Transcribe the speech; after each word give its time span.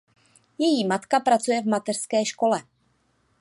Její 0.57 0.85
matka 0.87 1.19
pracuje 1.19 1.61
v 1.61 1.65
mateřské 1.65 2.25
škole. 2.25 2.63